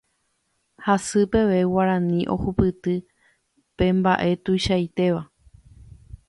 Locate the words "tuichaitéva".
4.43-5.21